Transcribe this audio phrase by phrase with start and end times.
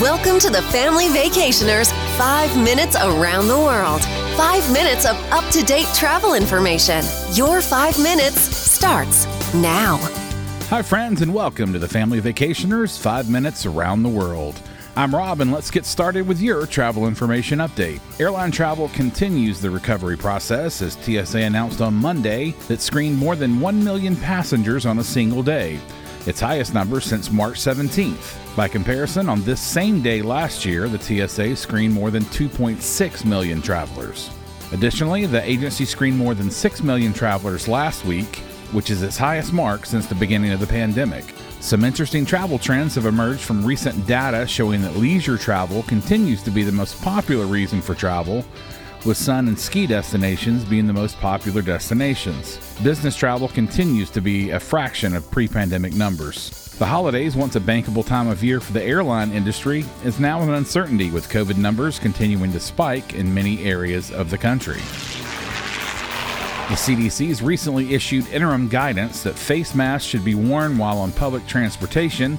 [0.00, 4.00] Welcome to the Family Vacationers Five Minutes Around the World.
[4.38, 7.04] Five minutes of up to date travel information.
[7.32, 9.98] Your five minutes starts now.
[10.70, 14.62] Hi, friends, and welcome to the Family Vacationers Five Minutes Around the World.
[14.96, 18.00] I'm Rob, and let's get started with your travel information update.
[18.18, 23.60] Airline travel continues the recovery process as TSA announced on Monday that screened more than
[23.60, 25.78] 1 million passengers on a single day,
[26.26, 28.56] its highest number since March 17th.
[28.56, 33.62] By comparison, on this same day last year, the TSA screened more than 2.6 million
[33.62, 34.30] travelers.
[34.72, 38.36] Additionally, the agency screened more than 6 million travelers last week,
[38.72, 41.24] which is its highest mark since the beginning of the pandemic.
[41.60, 46.50] Some interesting travel trends have emerged from recent data showing that leisure travel continues to
[46.50, 48.44] be the most popular reason for travel,
[49.04, 52.58] with sun and ski destinations being the most popular destinations.
[52.82, 56.50] Business travel continues to be a fraction of pre pandemic numbers.
[56.78, 60.54] The holidays, once a bankable time of year for the airline industry, is now an
[60.54, 64.80] uncertainty with COVID numbers continuing to spike in many areas of the country.
[66.68, 71.12] The CDC has recently issued interim guidance that face masks should be worn while on
[71.12, 72.38] public transportation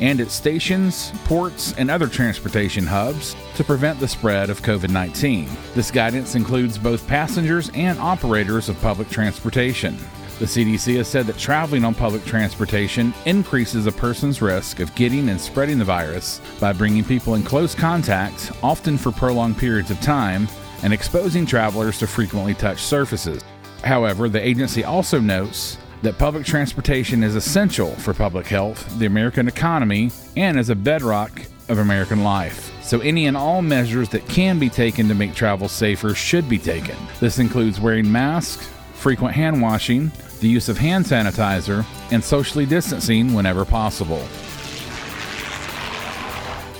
[0.00, 5.48] and its stations, ports, and other transportation hubs to prevent the spread of COVID 19.
[5.74, 9.96] This guidance includes both passengers and operators of public transportation.
[10.38, 15.28] The CDC has said that traveling on public transportation increases a person's risk of getting
[15.28, 20.00] and spreading the virus by bringing people in close contact, often for prolonged periods of
[20.00, 20.48] time,
[20.82, 23.44] and exposing travelers to frequently touched surfaces.
[23.84, 29.48] However, the agency also notes that public transportation is essential for public health, the American
[29.48, 32.72] economy, and as a bedrock of American life.
[32.82, 36.58] So, any and all measures that can be taken to make travel safer should be
[36.58, 36.96] taken.
[37.20, 43.34] This includes wearing masks, frequent hand washing, the use of hand sanitizer, and socially distancing
[43.34, 44.26] whenever possible.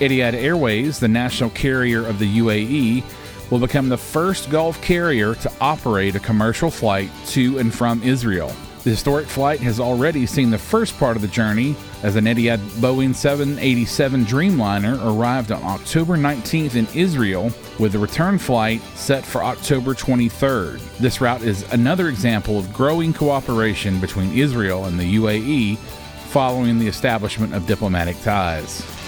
[0.00, 3.04] Etihad Airways, the national carrier of the UAE,
[3.50, 8.52] will become the first Gulf carrier to operate a commercial flight to and from Israel.
[8.82, 12.60] The historic flight has already seen the first part of the journey as an Etihad
[12.80, 19.44] Boeing 787 Dreamliner arrived on October 19th in Israel with the return flight set for
[19.44, 20.80] October 23rd.
[20.96, 25.76] This route is another example of growing cooperation between Israel and the UAE
[26.30, 28.99] following the establishment of diplomatic ties.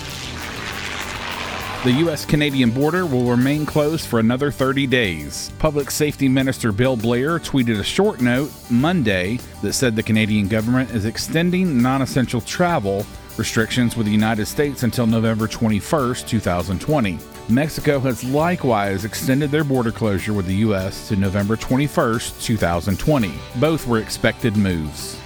[1.85, 2.25] The U.S.
[2.25, 5.51] Canadian border will remain closed for another 30 days.
[5.59, 10.93] Public Safety Minister Bill Blair tweeted a short note Monday that said the Canadian government
[10.93, 13.05] is extending non essential travel
[13.37, 17.19] restrictions with the United States until November 21, 2020.
[17.49, 21.09] Mexico has likewise extended their border closure with the U.S.
[21.09, 23.35] to November 21, 2020.
[23.57, 25.21] Both were expected moves.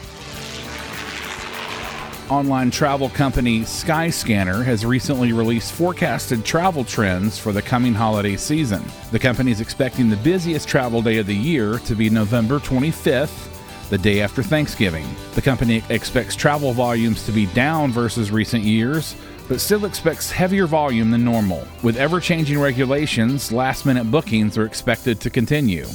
[2.31, 8.83] Online travel company Skyscanner has recently released forecasted travel trends for the coming holiday season.
[9.13, 13.49] The company is expecting the busiest travel day of the year to be November 25th,
[13.91, 15.07] the day after Thanksgiving.
[15.37, 19.15] The company expects travel volumes to be down versus recent years,
[19.47, 21.65] but still expects heavier volume than normal.
[21.85, 25.87] With ever changing regulations, last minute bookings are expected to continue.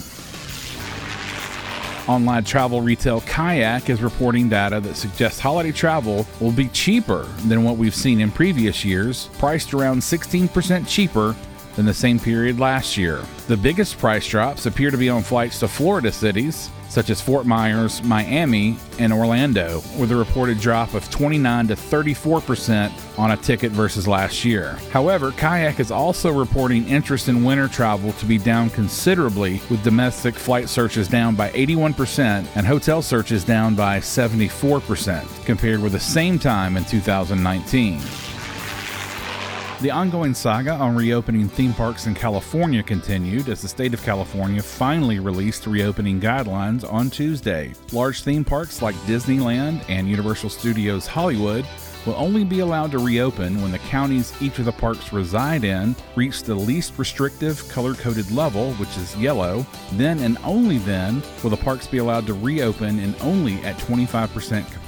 [2.07, 7.63] Online travel retail Kayak is reporting data that suggests holiday travel will be cheaper than
[7.63, 11.35] what we've seen in previous years, priced around 16% cheaper
[11.75, 13.21] than the same period last year.
[13.47, 17.45] The biggest price drops appear to be on flights to Florida cities, such as Fort
[17.45, 23.71] Myers, Miami, and Orlando, with a reported drop of 29 to 34% on a ticket
[23.71, 24.77] versus last year.
[24.91, 30.35] However, Kayak is also reporting interest in winter travel to be down considerably, with domestic
[30.35, 36.37] flight searches down by 81% and hotel searches down by 74% compared with the same
[36.37, 38.01] time in 2019.
[39.81, 44.61] The ongoing saga on reopening theme parks in California continued as the state of California
[44.61, 47.73] finally released reopening guidelines on Tuesday.
[47.91, 51.65] Large theme parks like Disneyland and Universal Studios Hollywood
[52.05, 55.95] will only be allowed to reopen when the counties each of the parks reside in
[56.15, 59.65] reach the least restrictive color coded level, which is yellow.
[59.93, 64.29] Then and only then will the parks be allowed to reopen and only at 25%
[64.71, 64.80] capacity.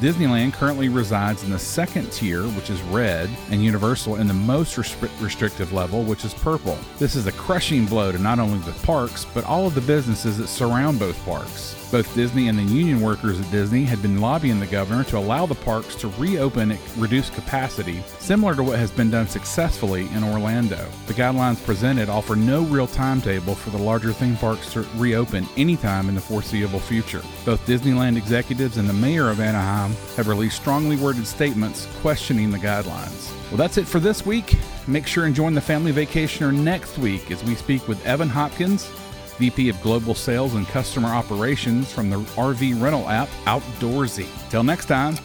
[0.00, 4.76] Disneyland currently resides in the second tier, which is red, and Universal in the most
[4.76, 6.78] restrictive level, which is purple.
[6.98, 10.38] This is a crushing blow to not only the parks, but all of the businesses
[10.38, 11.76] that surround both parks.
[11.90, 15.44] Both Disney and the union workers at Disney had been lobbying the governor to allow
[15.46, 20.22] the parks to reopen at reduced capacity, similar to what has been done successfully in
[20.22, 20.88] Orlando.
[21.08, 26.08] The guidelines presented offer no real timetable for the larger theme parks to reopen anytime
[26.08, 27.22] in the foreseeable future.
[27.44, 32.58] Both Disneyland executives and the mayor of Anaheim have released strongly worded statements questioning the
[32.58, 33.32] guidelines.
[33.50, 34.56] Well, that's it for this week.
[34.86, 38.86] Make sure and join the Family Vacationer next week as we speak with Evan Hopkins,
[39.38, 44.28] VP of Global Sales and Customer Operations from the RV rental app Outdoorsy.
[44.50, 45.16] Till next time,